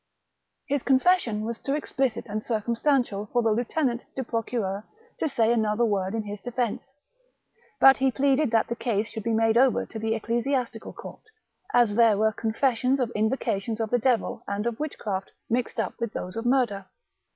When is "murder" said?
16.47-16.87